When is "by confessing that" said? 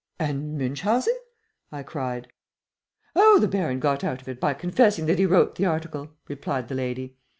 4.39-5.19